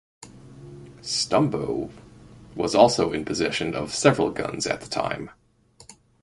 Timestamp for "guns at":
4.31-4.81